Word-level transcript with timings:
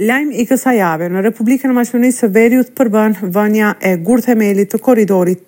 Lajm 0.00 0.30
i 0.32 0.46
kësa 0.48 0.72
jave, 0.72 1.10
në 1.12 1.20
Republikën 1.26 1.68
e 1.68 1.74
Maqenisë 1.76 2.22
së 2.22 2.28
Veriut 2.32 2.70
përbën 2.78 3.18
vënja 3.34 3.74
e 3.84 3.90
gurthemelit 4.00 4.72
themelit 4.72 4.72
të 4.72 4.78
koridorit 4.86 5.42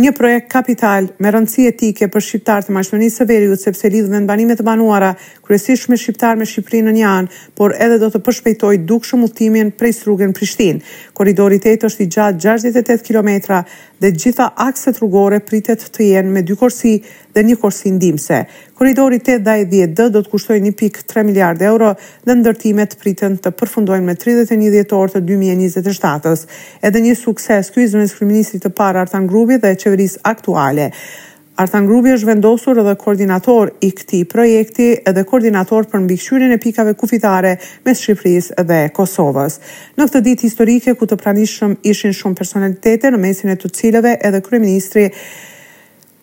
një 0.00 0.12
projekt 0.16 0.46
kapital 0.52 1.08
me 1.20 1.30
rëndësi 1.34 1.66
etike 1.68 2.06
për 2.14 2.24
shqiptarët 2.24 2.70
e 2.70 2.74
Maqedonisë 2.76 3.20
së 3.20 3.26
Veriut 3.28 3.60
sepse 3.64 3.90
lidh 3.92 4.08
me 4.12 4.20
ndanimet 4.24 4.60
të 4.60 4.64
banuara, 4.66 5.10
kryesisht 5.44 5.90
me 5.92 5.98
shqiptar 6.00 6.38
me 6.40 6.46
Shqipërinë 6.48 6.94
në 6.96 7.04
anë, 7.10 7.40
por 7.58 7.74
edhe 7.84 7.98
do 8.02 8.08
të 8.14 8.22
përshpejtoj 8.26 8.74
dukshëm 8.88 9.26
udhtimin 9.26 9.74
prej 9.80 9.98
rrugën 10.06 10.32
Prishtinë. 10.36 10.80
Korridori 11.18 11.60
8 11.60 11.88
është 11.90 12.06
i 12.06 12.10
gjatë 12.16 12.40
68 12.48 13.04
kilometra 13.10 13.62
dhe 14.00 14.10
të 14.14 14.22
gjitha 14.24 14.46
akset 14.64 15.02
rrugore 15.02 15.42
pritet 15.44 15.82
të 15.92 16.06
jenë 16.14 16.32
me 16.34 16.42
dy 16.48 16.56
korsi 16.56 16.94
dhe 17.36 17.42
një 17.50 17.58
korsi 17.60 17.90
ndimse. 17.98 18.38
Korridori 18.80 19.18
8 19.20 19.42
dhe 19.44 19.56
10D 19.68 20.06
do 20.14 20.22
të 20.24 20.30
kushtojë 20.32 20.62
1.3 20.70 21.26
miliard 21.28 21.60
euro 21.66 21.90
dhe 22.24 22.36
ndërtimet 22.38 22.96
pritën 23.02 23.36
të 23.44 23.52
përfundojnë 23.60 24.06
me 24.08 24.14
31 24.16 24.70
dhjetor 24.76 25.12
të 25.18 25.24
2027 25.28 26.34
Edhe 26.88 27.02
një 27.04 27.18
sukses 27.20 27.68
ky 27.74 27.84
zëvendës 27.84 28.16
kryeministrit 28.16 28.64
të 28.64 28.72
parë 28.80 29.02
Artan 29.04 29.28
Grubi 29.28 29.60
dhe 29.60 29.74
që 29.82 29.89
qeverisë 29.90 30.22
aktuale. 30.26 30.90
Artan 31.60 31.84
Grubi 31.84 32.14
është 32.14 32.26
vendosur 32.30 32.78
edhe 32.80 32.94
koordinator 32.96 33.68
i 33.84 33.90
këti 33.92 34.22
projekti 34.32 34.86
edhe 35.10 35.24
koordinator 35.28 35.84
për 35.90 36.04
mbiqqyrin 36.06 36.54
e 36.54 36.60
pikave 36.62 36.94
kufitare 36.96 37.56
me 37.84 37.92
Shqipëris 37.92 38.52
dhe 38.70 38.78
Kosovës. 38.96 39.58
Në 39.98 40.06
këtë 40.08 40.22
dit 40.24 40.44
historike 40.46 40.94
ku 40.96 41.08
të 41.10 41.18
pranishëm 41.20 41.74
ishin 41.90 42.16
shumë 42.16 42.38
personalitete 42.38 43.12
në 43.12 43.20
mesin 43.20 43.52
e 43.52 43.58
të 43.60 43.72
cilëve 43.76 44.14
edhe 44.24 44.40
kryeministri 44.46 45.10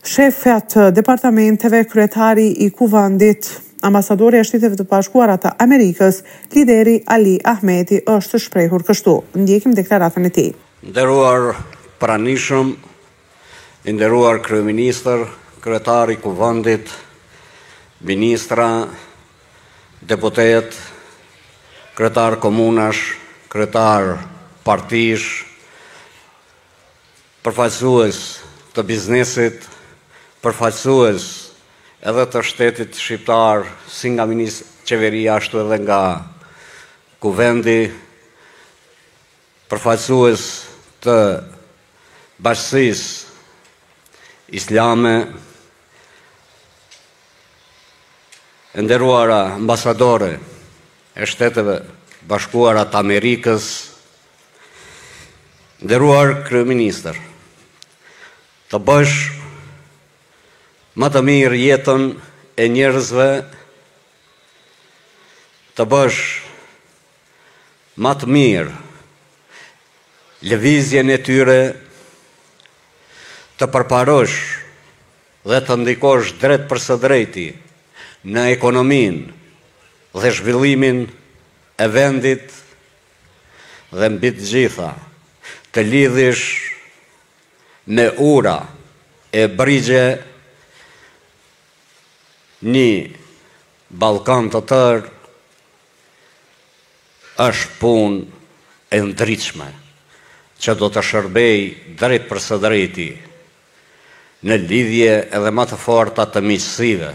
shefet 0.07 0.77
departamenteve, 0.97 1.83
kryetari 1.91 2.47
i 2.65 2.71
kuvandit, 2.71 3.49
ambasadori 3.85 4.39
e 4.39 4.43
shtiteve 4.47 4.79
të 4.79 4.87
pashkuar 4.89 5.35
të 5.37 5.51
Amerikës, 5.61 6.21
lideri 6.55 7.01
Ali 7.13 7.37
Ahmeti 7.45 7.99
është 8.09 8.41
shprejhur 8.41 8.87
kështu. 8.87 9.19
Ndjekim 9.37 9.75
deklaratën 9.77 10.29
e 10.31 10.33
ti. 10.37 10.47
Ndëruar 10.89 11.51
pranishëm 12.01 12.73
Inderuar 13.85 14.39
kërëministër, 14.41 15.27
kërëtari 15.61 16.17
kuvëndit, 16.17 16.89
ministra, 18.01 18.87
deputet, 20.01 20.73
kërëtar 21.97 22.37
komunash, 22.41 23.13
kërëtar 23.53 24.15
partish, 24.65 25.43
përfaqësues 27.45 28.21
të 28.75 28.83
biznesit, 28.85 29.65
përfaqësues 30.43 31.27
edhe 32.09 32.25
të 32.33 32.41
shtetit 32.49 32.97
shqiptar, 33.01 33.65
si 33.89 34.09
nga 34.13 34.25
Ministrë, 34.29 34.73
qeveria 34.87 35.33
ashtu 35.37 35.59
edhe 35.65 35.77
nga 35.85 35.99
kuvendi, 37.21 37.79
përfaqësues 39.69 40.43
të 41.05 41.15
bashkësisë, 42.45 43.26
Islame 44.47 45.27
ndëruara 48.75 49.39
ambasadore 49.59 50.39
e 51.15 51.25
shteteve 51.27 51.81
bashkuara 52.29 52.83
të 52.87 52.95
Amerikës 52.99 53.63
ndëruar 55.83 56.27
kryeministër 56.47 57.15
të 58.71 58.77
bësh 58.87 59.17
më 61.01 61.07
të 61.13 61.21
mirë 61.31 61.57
jetën 61.63 62.03
e 62.55 62.63
njerëzve 62.75 63.27
të 65.77 65.83
bësh 65.91 66.21
më 68.05 68.11
të 68.21 68.25
mirë 68.37 68.73
lëvizjen 70.49 71.07
e 71.11 71.17
tyre 71.27 71.61
të 73.57 73.65
përparosh 73.73 74.35
dhe 75.47 75.59
të 75.65 75.77
ndikosh 75.81 76.33
drejt 76.41 76.65
për 76.69 76.81
së 76.83 76.97
drejti 77.01 77.45
në 78.35 78.43
ekonomin 78.53 79.17
dhe 80.17 80.31
zhvillimin 80.37 81.03
e 81.83 81.87
vendit 81.93 82.51
dhe 83.97 84.09
mbit 84.13 84.39
gjitha 84.51 84.89
të 85.73 85.83
lidhish 85.87 86.43
me 87.97 88.05
ura 88.29 88.57
e 89.41 89.45
brigje 89.59 90.03
një 92.73 92.89
balkan 94.03 94.51
të 94.53 94.61
tërë 94.73 95.15
është 97.47 97.73
pun 97.79 98.21
e 98.97 99.01
ndryqme 99.09 99.67
që 100.63 100.77
do 100.79 100.87
të 100.93 101.03
shërbej 101.09 101.57
drejt 102.01 102.29
për 102.31 102.41
së 102.47 102.57
drejti 102.63 103.09
në 104.45 104.57
lidhje 104.67 105.13
edhe 105.33 105.51
më 105.57 105.63
të 105.71 105.77
forta 105.81 106.25
të 106.29 106.41
misive, 106.45 107.07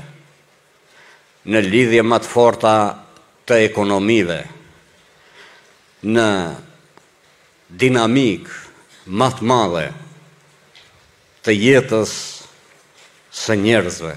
në 1.47 1.61
lidhje 1.69 2.03
më 2.07 2.19
të 2.25 2.29
forta 2.31 2.73
të 3.47 3.61
ekonomive, 3.69 4.41
në 6.03 6.27
dinamik 7.83 8.49
më 9.07 9.29
të 9.39 9.47
madhe 9.51 9.87
të 11.47 11.55
jetës 11.55 12.13
së 13.35 13.55
njerëzve. 13.59 14.15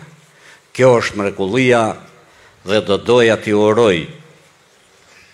Kjo 0.76 0.90
është 1.00 1.20
mrekullia 1.22 1.84
dhe 2.68 2.82
do 2.88 2.98
doja 2.98 3.38
t'i 3.44 3.54
uroj 3.56 3.98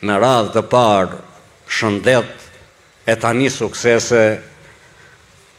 në 0.04 0.18
radhë 0.22 0.54
të 0.54 0.64
parë 0.72 1.18
shëndet 1.78 2.48
e 3.10 3.16
tani 3.24 3.50
suksese 3.50 4.24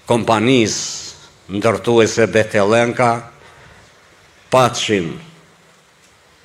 kompanisë 0.07 1.12
ndërtu 1.53 1.97
e 2.03 2.07
se 2.07 2.27
Betelenka 2.27 3.21
patëshim 4.51 5.13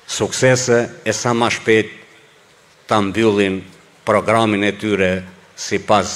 suksese 0.08 0.78
e 1.04 1.12
sa 1.12 1.32
ma 1.36 1.48
shpet 1.52 1.90
të 2.88 2.98
mbyllin 3.08 3.58
programin 4.08 4.64
e 4.64 4.72
tyre 4.80 5.10
si 5.56 5.78
pas 5.78 6.08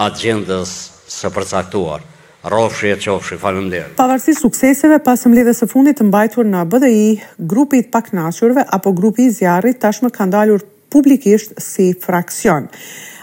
agendës 0.00 0.70
së 1.16 1.30
përcaktuar. 1.32 2.00
Rofshi 2.44 2.90
e 2.92 2.96
qofshi, 3.00 3.38
falem 3.40 3.70
dhe. 3.72 3.82
Pavarësi 3.96 4.34
sukseseve, 4.36 4.98
më 5.00 5.34
lidhe 5.36 5.54
së 5.56 5.68
fundit 5.70 5.96
të 5.98 6.04
mbajtur 6.08 6.44
në 6.44 6.62
BDI, 6.68 7.06
grupit 7.38 7.88
pak 7.92 8.10
nashurve 8.12 8.64
apo 8.76 8.92
grupi 8.92 9.24
i 9.24 9.30
zjarit 9.30 9.80
tashme 9.80 10.10
kanë 10.12 10.32
dalur 10.36 10.60
publikisht 10.92 11.56
si 11.58 11.92
fraksion. 12.04 12.68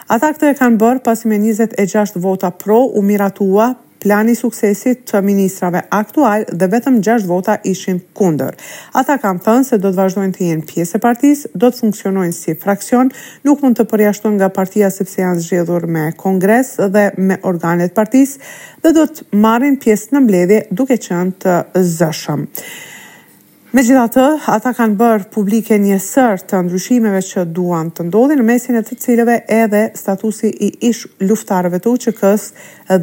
Ata 0.08 0.32
këtë 0.34 0.52
e 0.54 0.58
kanë 0.58 0.80
bërë 0.82 1.04
pasi 1.06 1.28
me 1.30 1.38
26 1.40 2.18
vota 2.20 2.50
pro 2.52 2.82
u 2.98 3.02
miratua 3.02 3.74
plani 4.02 4.34
suksesit 4.36 5.04
të 5.10 5.20
ministrave 5.26 5.84
aktual 5.94 6.46
dhe 6.58 6.68
vetëm 6.74 6.96
6 7.06 7.28
vota 7.30 7.58
ishin 7.72 8.00
kundër. 8.18 8.56
Ata 9.02 9.18
kam 9.22 9.40
thënë 9.46 9.68
se 9.68 9.80
do 9.84 9.92
të 9.94 10.00
vazhdojnë 10.02 10.34
të 10.38 10.48
jenë 10.50 10.68
pjesë 10.72 10.98
e 11.00 11.04
partisë, 11.06 11.52
do 11.64 11.70
të 11.70 11.82
funksionojnë 11.84 12.38
si 12.38 12.56
fraksion, 12.64 13.12
nuk 13.48 13.62
mund 13.64 13.78
të 13.80 13.86
përjashtojnë 13.94 14.38
nga 14.42 14.50
partia 14.58 14.90
sepse 14.96 15.22
janë 15.22 15.44
zhjedhur 15.46 15.86
me 15.98 16.08
kongres 16.24 16.74
dhe 16.96 17.06
me 17.30 17.38
organet 17.52 17.94
partisë 17.98 18.82
dhe 18.84 18.96
do 18.98 19.06
të 19.14 19.28
marrin 19.46 19.78
pjesë 19.84 20.16
në 20.18 20.26
mbledhje 20.26 20.64
duke 20.82 20.98
qënë 21.08 21.38
të 21.46 21.60
zëshëmë. 22.00 22.66
Me 23.72 23.80
gjitha 23.88 24.04
të, 24.12 24.24
ata 24.52 24.74
kanë 24.76 24.98
bërë 25.00 25.28
publike 25.32 25.78
një 25.80 25.96
sër 26.04 26.42
të 26.44 26.58
ndryshimeve 26.66 27.22
që 27.24 27.46
duan 27.56 27.88
të 27.96 28.04
ndodhin, 28.10 28.42
në 28.42 28.46
mesin 28.50 28.76
e 28.76 28.82
të 28.84 28.98
cilëve 29.00 29.38
edhe 29.56 29.86
statusi 29.96 30.50
i 30.52 30.70
ish 30.90 31.06
luftarëve 31.30 31.80
të 31.80 31.94
uqëkës 31.94 32.50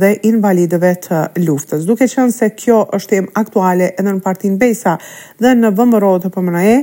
dhe 0.03 0.11
invalidëve 0.29 0.91
të 1.09 1.23
luftës. 1.47 1.87
Duke 1.89 2.05
qënë 2.05 2.37
se 2.37 2.51
kjo 2.61 2.83
është 3.01 3.15
tem 3.15 3.31
aktuale 3.41 3.95
edhe 3.95 4.09
në 4.13 4.21
partin 4.27 4.59
Besa 4.61 4.99
dhe 5.41 5.55
në 5.57 5.73
vëmëro 5.81 6.13
të 6.27 6.35
pëmëna 6.37 6.67
e, 6.69 6.77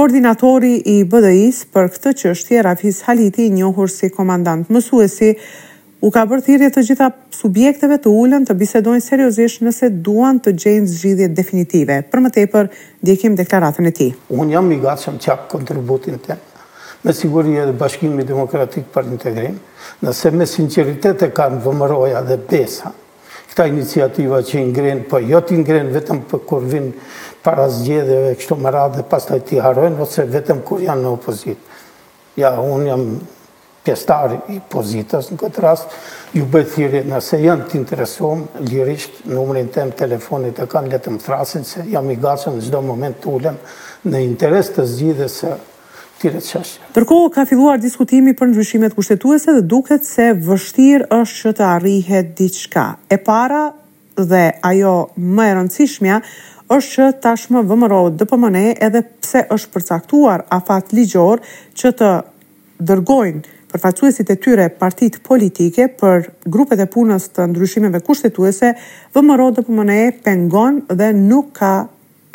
koordinatori 0.00 0.74
i 0.96 0.96
BDIs 1.14 1.62
për 1.74 1.86
këtë 1.94 2.16
që 2.24 2.34
është 2.34 2.50
tjera 2.50 2.74
fis 2.82 3.04
haliti 3.06 3.46
njohur 3.54 3.94
si 3.94 4.10
komandant 4.10 4.74
mësuesi, 4.74 5.36
U 6.00 6.08
ka 6.08 6.22
bërë 6.24 6.40
thirrje 6.46 6.68
të 6.72 6.82
gjitha 6.88 7.06
subjekteve 7.36 7.98
të 8.00 8.08
ulën 8.18 8.46
të 8.48 8.54
bisedojnë 8.56 9.04
seriozisht 9.04 9.60
nëse 9.60 9.90
duan 10.04 10.38
të 10.40 10.54
gjejnë 10.62 10.86
zgjidhje 10.88 11.26
definitive. 11.36 11.98
Për 12.08 12.22
më 12.24 12.30
tepër, 12.38 12.68
ndjekim 13.04 13.34
deklaratën 13.36 13.88
e 13.90 13.90
tij. 13.98 14.14
Un 14.32 14.48
jam 14.48 14.70
i 14.72 14.78
gatshëm 14.80 15.18
të 15.20 15.28
jap 15.28 15.42
kontributin 15.52 16.14
tim. 16.24 16.38
Me 17.04 17.12
siguri 17.16 17.58
edhe 17.60 17.74
Bashkimi 17.80 18.24
Demokratik 18.28 18.86
për 18.94 19.10
Integrim, 19.12 19.58
nëse 20.04 20.32
me 20.36 20.46
sinqeritet 20.48 21.24
e 21.26 21.28
kanë 21.36 21.60
vëmëroja 21.66 22.22
dhe 22.28 22.36
besa, 22.48 22.92
këta 23.52 23.66
iniciativa 23.70 24.40
që 24.48 24.56
i 24.60 24.64
ngren, 24.70 25.02
po 25.08 25.20
jo 25.24 25.40
t'i 25.44 25.58
ngren 25.60 25.92
vetëm 25.96 26.22
për 26.30 26.42
kur 26.48 26.64
vin 26.68 26.90
para 27.44 27.68
zgjedhjeve 27.72 28.32
kështu 28.40 28.56
më 28.64 28.72
radhë 28.76 28.96
dhe 29.00 29.04
pastaj 29.12 29.40
t'i 29.48 29.60
harojnë 29.64 30.00
ose 30.04 30.24
vetëm 30.36 30.64
kur 30.68 30.80
janë 30.84 31.04
në 31.06 31.12
opozitë. 31.18 31.78
Ja, 32.40 32.54
un 32.64 32.84
jam 32.88 33.06
pjestari 33.84 34.36
i 34.52 34.60
pozitas 34.70 35.30
në 35.32 35.38
këtë 35.40 35.62
rast, 35.64 35.94
ju 36.36 36.44
bëjtë 36.50 36.70
thiri 36.74 37.00
nëse 37.08 37.38
janë 37.42 37.82
të 37.90 38.30
lirisht 38.70 39.22
në 39.26 39.42
të 39.54 39.66
tem 39.76 39.90
telefonit 39.98 40.58
e 40.62 40.66
kanë 40.70 40.90
letëm 40.92 41.16
thrasin, 41.22 41.64
se 41.64 41.84
jam 41.88 42.10
i 42.10 42.16
gacëm 42.20 42.58
në 42.60 42.64
gjdo 42.68 42.82
moment 42.86 43.16
të 43.22 43.28
ulem 43.32 43.56
në 44.10 44.18
interes 44.26 44.70
të 44.74 44.84
zgjidhe 44.94 45.28
se 45.28 45.54
tire 46.20 46.38
të 46.38 46.46
qështë. 46.46 46.92
Përko 46.96 47.20
ka 47.32 47.46
filluar 47.48 47.80
diskutimi 47.80 48.34
për 48.36 48.52
ndryshimet 48.52 48.94
kushtetuese 48.96 49.54
dhe 49.56 49.64
duket 49.64 50.04
se 50.08 50.30
vështir 50.34 51.06
është 51.10 51.40
që 51.40 51.52
të 51.60 51.68
arrihet 51.68 52.34
diçka. 52.38 52.86
E 53.08 53.16
para 53.16 53.70
dhe 54.20 54.44
ajo 54.68 54.94
më 55.16 55.46
e 55.48 55.54
rëndësishmja 55.56 56.18
është 56.70 56.90
që 56.94 57.06
tashmë 57.24 57.64
vëmërohet 57.66 58.18
dhe 58.20 58.26
pëmëne 58.30 58.64
edhe 58.86 59.00
pse 59.22 59.40
është 59.56 59.72
përcaktuar 59.74 60.44
a 60.54 60.60
fat 60.68 60.92
ligjor 60.94 61.40
që 61.80 61.94
të 61.98 62.10
dërgojnë 62.92 63.56
përfaqësuesit 63.74 64.32
e 64.34 64.38
tyre 64.44 64.66
partitë 64.80 65.22
politike 65.26 65.86
për 66.00 66.28
grupet 66.54 66.82
e 66.84 66.88
punës 66.92 67.28
të 67.34 67.46
ndryshimeve 67.52 68.02
kushtetuese, 68.06 68.74
VMRO 69.14 69.50
DPMNE 69.58 70.02
pengon 70.26 70.82
dhe 70.90 71.12
nuk 71.16 71.54
ka 71.60 71.72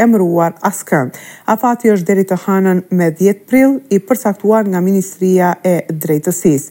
emruar 0.04 0.52
askën. 0.68 1.14
Afati 1.48 1.88
është 1.94 2.06
deri 2.10 2.24
të 2.28 2.36
hanën 2.46 2.82
me 3.00 3.06
10 3.16 3.46
prill 3.48 3.78
i 3.96 4.02
përsaktuar 4.04 4.68
nga 4.68 4.82
Ministria 4.84 5.54
e 5.64 5.76
Drejtësis. 5.88 6.66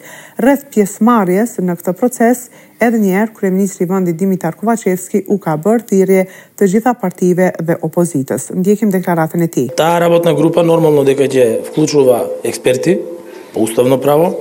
Rëth 0.44 0.66
pjesmarjes 0.74 1.56
në 1.64 1.76
këtë 1.80 1.94
proces, 1.96 2.42
edhe 2.84 3.00
njerë, 3.00 3.32
Kërë 3.38 3.52
Ministri 3.56 3.88
Vëndi 3.88 4.12
Dimitar 4.20 4.58
Kovacevski 4.60 5.22
u 5.32 5.38
ka 5.40 5.54
bërë 5.56 5.86
thirje 5.88 6.26
të 6.58 6.68
gjitha 6.74 6.92
partive 7.00 7.48
dhe 7.64 7.78
opozitës. 7.88 8.50
Ndjekim 8.60 8.92
deklaratën 8.92 9.46
e 9.46 9.48
ti. 9.56 9.66
Ta 9.76 9.94
rabot 10.04 10.26
në 10.28 10.36
grupa 10.36 10.60
normal 10.62 11.00
në 11.00 11.06
DKG, 11.08 11.30
që 11.34 11.48
vkluqruva 11.70 12.20
eksperti, 12.44 12.98
po 13.54 13.64
ustavno 13.64 13.96
pravo, 14.04 14.34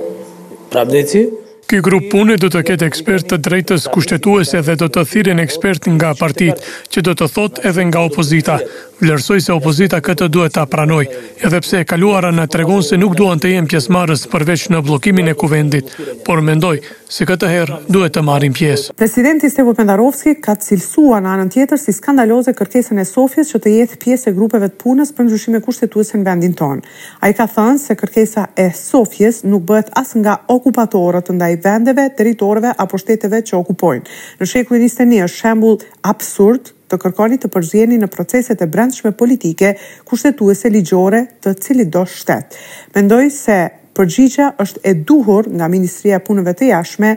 Prandaj 0.74 1.26
Ky 1.70 1.78
grup 1.86 2.06
pune 2.12 2.34
do 2.42 2.48
të 2.52 2.60
ketë 2.68 2.86
ekspert 2.90 3.26
të 3.30 3.36
drejtës 3.46 3.84
kushtetuese 3.94 4.58
dhe 4.66 4.74
do 4.80 4.88
të 4.94 5.04
thirin 5.10 5.38
ekspert 5.44 5.86
nga 5.92 6.10
partit, 6.18 6.60
që 6.92 7.02
do 7.06 7.14
të 7.20 7.28
thot 7.36 7.60
edhe 7.70 7.86
nga 7.88 8.02
opozita 8.08 8.58
vlerësoj 9.04 9.40
se 9.44 9.52
opozita 9.52 9.98
këtë 10.00 10.28
duhet 10.32 10.54
ta 10.56 10.64
pranoj, 10.70 11.04
edhe 11.44 11.58
pse 11.60 11.82
e 11.82 11.86
kaluara 11.88 12.30
në 12.32 12.46
tregon 12.52 12.82
se 12.82 12.96
nuk 13.00 13.16
duan 13.18 13.40
të 13.42 13.50
jenë 13.54 13.80
marës 13.94 14.26
përveç 14.32 14.68
në 14.72 14.80
blokimin 14.86 15.28
e 15.28 15.34
kuvendit, 15.40 15.92
por 16.26 16.40
mendoj 16.40 16.78
se 17.14 17.26
këtë 17.28 17.50
herë 17.52 17.78
duhet 17.94 18.14
të 18.16 18.22
marim 18.26 18.54
pjesë. 18.56 18.94
Presidenti 18.98 19.50
Stevo 19.52 19.74
Pendarovski 19.78 20.34
ka 20.44 20.54
të 20.56 20.64
cilësua 20.70 21.20
në 21.22 21.32
anën 21.34 21.52
tjetër 21.54 21.78
si 21.82 21.92
skandaloze 21.94 22.54
kërkesën 22.58 22.98
e 23.00 23.04
Sofjes 23.08 23.52
që 23.54 23.60
të 23.64 23.74
jetë 23.78 24.00
pjesë 24.04 24.30
e 24.30 24.34
grupeve 24.38 24.70
të 24.72 24.80
punës 24.82 25.12
për 25.16 25.28
ndryshime 25.28 25.60
kushtetuese 25.64 26.18
në 26.18 26.26
vendin 26.28 26.54
tonë. 26.54 26.84
A 27.20 27.30
i 27.30 27.36
ka 27.38 27.46
thënë 27.56 27.82
se 27.86 27.96
kërkesa 28.00 28.46
e 28.64 28.70
Sofjes 28.78 29.42
nuk 29.46 29.66
bëhet 29.68 29.92
as 30.00 30.14
nga 30.18 30.38
okupatorët 30.50 31.30
i 31.44 31.56
vendeve, 31.68 32.08
teritorëve 32.18 32.72
apo 32.84 32.98
shteteve 32.98 33.42
që 33.46 33.58
okupojnë. 33.60 34.04
Në 34.40 34.48
shekullin 34.50 34.86
21 34.88 35.26
është 35.28 35.38
shembull 35.44 35.84
absurd 36.06 36.72
të 36.94 37.02
kërkoni 37.02 37.38
të 37.42 37.48
përzjeni 37.54 37.96
në 38.00 38.06
proceset 38.12 38.60
e 38.64 38.68
brendshme 38.70 39.10
politike 39.18 39.74
kushtetuese 40.08 40.70
ligjore 40.70 41.24
të 41.44 41.54
cilit 41.64 41.88
do 41.94 42.04
shtetë. 42.06 42.58
Mendoj 42.96 43.30
se 43.34 43.62
përgjigja 43.94 44.48
është 44.58 44.80
e 44.90 44.92
duhur 45.06 45.46
nga 45.54 45.68
Ministria 45.70 46.16
Punëve 46.22 46.50
të 46.58 46.68
Jashme 46.72 47.12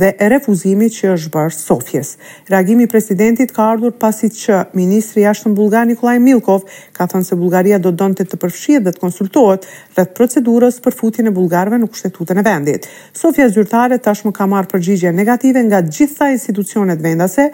dhe 0.00 0.10
e 0.20 0.26
refuzimi 0.32 0.90
që 0.92 1.14
është 1.14 1.30
bërë 1.32 1.54
Sofjes. 1.56 2.10
Reagimi 2.52 2.84
presidentit 2.92 3.52
ka 3.56 3.70
ardhur 3.72 3.94
pasi 4.02 4.28
që 4.36 4.58
Ministri 4.76 5.24
Jashtën 5.24 5.56
Bulga 5.56 5.86
Nikolaj 5.88 6.20
Milkov 6.26 6.66
ka 6.98 7.08
thënë 7.08 7.28
se 7.30 7.38
Bulgaria 7.40 7.80
do 7.80 7.94
donë 7.96 8.18
të 8.20 8.28
të 8.28 8.40
përfshjet 8.44 8.84
dhe 8.84 8.92
të 8.98 9.02
konsultohet 9.06 9.64
dhe 9.96 10.04
të 10.04 10.14
procedurës 10.20 10.80
për 10.84 10.96
futin 11.00 11.32
e 11.32 11.34
Bulgarve 11.40 11.80
në 11.80 11.88
kushtetutën 11.94 12.42
e 12.44 12.48
vendit. 12.52 12.88
Sofja 13.16 13.48
zyrtare 13.56 13.96
tashmë 14.04 14.36
ka 14.36 14.48
marë 14.52 14.74
përgjigje 14.76 15.12
negative 15.22 15.64
nga 15.64 15.80
gjitha 15.88 16.28
institucionet 16.36 17.00
vendase, 17.08 17.48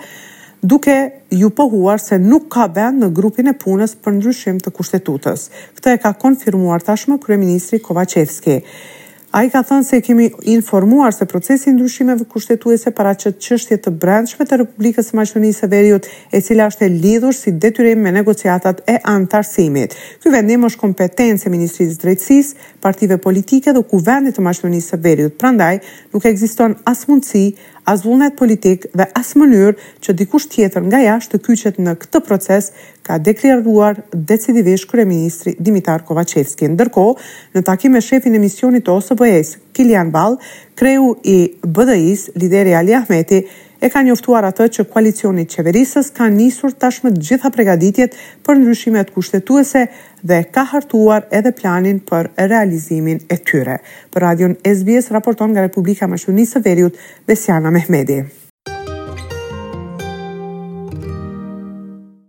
duke 0.67 1.11
ju 1.31 1.51
pohuar 1.51 1.99
se 2.01 2.17
nuk 2.19 2.47
ka 2.55 2.65
vend 2.77 3.03
në 3.05 3.09
grupin 3.19 3.51
e 3.53 3.57
punës 3.65 3.93
për 4.05 4.15
ndryshim 4.17 4.61
të 4.65 4.73
kushtetutës. 4.79 5.47
Këta 5.77 5.93
e 5.97 6.01
ka 6.05 6.15
konfirmuar 6.25 6.85
tashmë 6.87 7.19
Kryeministri 7.25 7.81
Kovacevski. 7.85 8.57
A 9.35 9.41
i 9.43 9.49
ka 9.51 9.65
thënë 9.67 9.83
se 9.85 9.99
kemi 10.07 10.29
informuar 10.53 11.11
se 11.15 11.27
procesi 11.27 11.73
ndryshimeve 11.75 12.23
kushtetuese 12.31 12.93
para 12.95 13.17
që 13.19 13.33
të 13.35 13.41
qështje 13.43 13.79
të 13.83 13.91
brendshme 14.05 14.45
të 14.47 14.61
Republikës 14.61 15.09
Maqenisë 15.19 15.65
e 15.67 15.71
Veriut 15.73 16.07
e 16.39 16.43
cila 16.47 16.69
është 16.71 16.87
e 16.87 16.91
lidhur 17.03 17.35
si 17.35 17.51
detyrim 17.65 18.05
me 18.07 18.13
negociatat 18.15 18.85
e 18.95 19.01
antarësimit. 19.15 19.99
Ky 20.23 20.31
vendim 20.37 20.69
është 20.71 20.85
kompetencë 20.87 21.49
e 21.51 21.55
Ministrisë 21.57 21.99
Drejtsis, 22.05 22.53
partive 22.85 23.19
politike 23.29 23.75
dhe 23.75 23.83
kuvendit 23.91 24.39
të 24.39 24.47
Maqenisë 24.47 25.01
e 25.01 25.05
Veriut. 25.09 25.35
Prandaj, 25.43 25.83
nuk 26.15 26.31
eksiston 26.31 26.79
as 26.87 27.03
mundësi, 27.11 27.47
as 27.91 28.01
vullnet 28.01 28.33
politik 28.39 28.87
dhe 28.97 29.05
as 29.21 29.35
mënyrë 29.37 29.75
që 30.01 30.15
dikush 30.17 30.47
tjetër 30.55 30.87
nga 30.87 31.03
jashtë 31.05 31.37
të 31.37 31.45
kyqet 31.51 31.81
në 31.85 31.97
këtë 32.01 32.23
proces 32.25 32.71
ka 33.05 33.19
deklaruar 33.21 33.99
decidivisht 34.31 34.89
kërë 34.89 35.05
Ministri 35.11 35.53
Dimitar 35.61 36.07
Kovacevski. 36.09 36.71
Ndërko, 36.73 37.05
në 37.59 37.65
takim 37.67 37.99
e 37.99 38.01
shefin 38.01 38.39
e 38.39 38.41
misionit 38.41 38.87
të 38.87 38.95
Osobë 38.95 39.24
UPS, 39.25 39.59
Kilian 39.73 40.11
Ball, 40.11 40.39
kreu 40.75 41.17
i 41.25 41.55
BDI-s, 41.69 42.29
lideri 42.35 42.75
Ali 42.75 42.95
Ahmeti, 42.97 43.45
e 43.85 43.89
ka 43.93 44.01
njoftuar 44.03 44.47
atë 44.49 44.67
që 44.77 44.85
koalicioni 44.89 45.45
qeverisës 45.51 46.09
ka 46.17 46.29
njësur 46.33 46.73
tashmë 46.81 47.11
gjitha 47.21 47.51
pregaditjet 47.53 48.17
për 48.47 48.57
ndryshimet 48.63 49.11
kushtetuese 49.13 49.83
dhe 50.23 50.39
ka 50.55 50.65
hartuar 50.71 51.27
edhe 51.41 51.53
planin 51.59 51.99
për 52.09 52.31
realizimin 52.49 53.21
e 53.29 53.37
tyre. 53.37 53.79
Për 54.15 54.25
radion 54.29 54.57
SBS, 54.73 55.13
raporton 55.13 55.53
nga 55.53 55.67
Republika 55.67 56.09
Mashunisë 56.09 56.65
Veriut, 56.69 56.97
Besiana 57.29 57.75
Mehmedi. 57.77 58.44